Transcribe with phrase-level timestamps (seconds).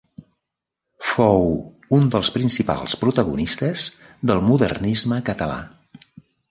[1.09, 1.45] Fou
[1.97, 3.87] un dels principals protagonistes
[4.31, 5.63] del Modernisme català.